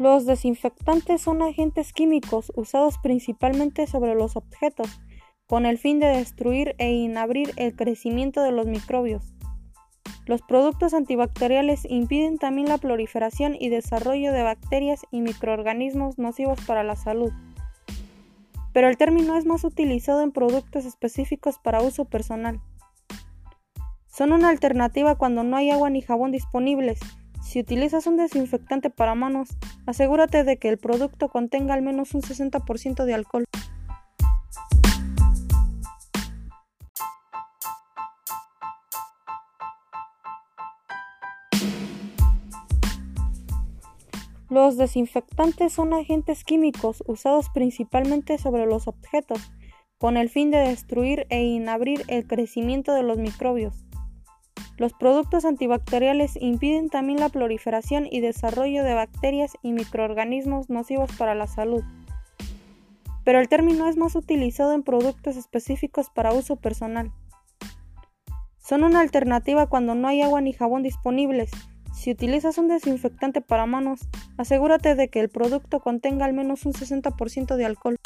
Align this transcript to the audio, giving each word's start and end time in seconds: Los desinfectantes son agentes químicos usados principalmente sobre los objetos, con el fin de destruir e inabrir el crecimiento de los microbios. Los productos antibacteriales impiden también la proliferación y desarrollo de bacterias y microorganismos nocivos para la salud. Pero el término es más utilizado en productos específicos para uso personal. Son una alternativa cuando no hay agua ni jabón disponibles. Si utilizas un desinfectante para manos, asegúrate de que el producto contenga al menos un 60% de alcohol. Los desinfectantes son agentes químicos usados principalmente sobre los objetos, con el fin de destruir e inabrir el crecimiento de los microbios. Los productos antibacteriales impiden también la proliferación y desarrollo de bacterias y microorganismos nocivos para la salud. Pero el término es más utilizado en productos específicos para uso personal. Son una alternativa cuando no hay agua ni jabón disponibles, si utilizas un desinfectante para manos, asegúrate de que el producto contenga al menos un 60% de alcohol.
Los 0.00 0.24
desinfectantes 0.24 1.20
son 1.20 1.42
agentes 1.42 1.92
químicos 1.92 2.50
usados 2.56 2.96
principalmente 3.02 3.86
sobre 3.86 4.14
los 4.14 4.34
objetos, 4.34 4.98
con 5.46 5.66
el 5.66 5.76
fin 5.76 6.00
de 6.00 6.06
destruir 6.06 6.74
e 6.78 6.90
inabrir 6.90 7.52
el 7.56 7.76
crecimiento 7.76 8.42
de 8.42 8.50
los 8.50 8.66
microbios. 8.66 9.34
Los 10.24 10.40
productos 10.40 10.94
antibacteriales 10.94 11.82
impiden 11.84 12.38
también 12.38 12.70
la 12.70 12.78
proliferación 12.78 13.54
y 13.60 13.68
desarrollo 13.68 14.32
de 14.32 14.42
bacterias 14.42 15.02
y 15.10 15.20
microorganismos 15.20 16.16
nocivos 16.18 16.58
para 16.66 16.82
la 16.82 16.96
salud. 16.96 17.32
Pero 18.72 18.88
el 18.88 18.96
término 18.96 19.36
es 19.36 19.44
más 19.44 19.64
utilizado 19.64 20.22
en 20.22 20.32
productos 20.32 20.86
específicos 20.86 21.58
para 21.58 21.82
uso 21.82 22.06
personal. 22.06 22.58
Son 24.06 24.32
una 24.32 24.48
alternativa 24.48 25.16
cuando 25.16 25.44
no 25.44 25.58
hay 25.58 25.68
agua 25.68 25.90
ni 25.90 26.00
jabón 26.00 26.32
disponibles. 26.32 27.00
Si 27.40 27.58
utilizas 27.58 28.06
un 28.06 28.16
desinfectante 28.16 28.90
para 28.90 29.14
manos, 29.14 29.48
asegúrate 29.86 30.44
de 30.44 30.58
que 30.58 30.68
el 30.68 30.78
producto 30.78 31.28
contenga 31.28 31.74
al 31.74 31.82
menos 31.82 32.14
un 32.14 32.22
60% 32.22 33.04
de 33.04 33.14
alcohol. 33.14 33.44
Los 44.50 44.76
desinfectantes 44.76 45.72
son 45.72 45.94
agentes 45.94 46.42
químicos 46.42 47.04
usados 47.06 47.48
principalmente 47.54 48.36
sobre 48.36 48.66
los 48.66 48.88
objetos, 48.88 49.52
con 49.96 50.16
el 50.16 50.28
fin 50.28 50.50
de 50.50 50.58
destruir 50.58 51.26
e 51.30 51.42
inabrir 51.44 52.02
el 52.08 52.26
crecimiento 52.26 52.92
de 52.92 53.04
los 53.04 53.16
microbios. 53.18 53.89
Los 54.80 54.94
productos 54.94 55.44
antibacteriales 55.44 56.38
impiden 56.40 56.88
también 56.88 57.20
la 57.20 57.28
proliferación 57.28 58.06
y 58.10 58.20
desarrollo 58.20 58.82
de 58.82 58.94
bacterias 58.94 59.52
y 59.60 59.72
microorganismos 59.72 60.70
nocivos 60.70 61.10
para 61.18 61.34
la 61.34 61.46
salud. 61.46 61.84
Pero 63.22 63.40
el 63.40 63.48
término 63.50 63.88
es 63.88 63.98
más 63.98 64.16
utilizado 64.16 64.72
en 64.72 64.82
productos 64.82 65.36
específicos 65.36 66.08
para 66.08 66.32
uso 66.32 66.56
personal. 66.56 67.12
Son 68.56 68.82
una 68.82 69.00
alternativa 69.02 69.66
cuando 69.66 69.94
no 69.94 70.08
hay 70.08 70.22
agua 70.22 70.40
ni 70.40 70.54
jabón 70.54 70.82
disponibles, 70.82 71.50
si 71.92 72.10
utilizas 72.10 72.56
un 72.56 72.68
desinfectante 72.68 73.42
para 73.42 73.66
manos, 73.66 74.00
asegúrate 74.38 74.94
de 74.94 75.10
que 75.10 75.20
el 75.20 75.28
producto 75.28 75.80
contenga 75.80 76.24
al 76.24 76.32
menos 76.32 76.64
un 76.64 76.72
60% 76.72 77.56
de 77.56 77.66
alcohol. 77.66 77.96